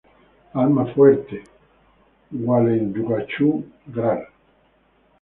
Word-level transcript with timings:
Almafuerte, 0.61 1.39
Gualeguaychú, 2.31 3.49
Gral. 3.93 4.21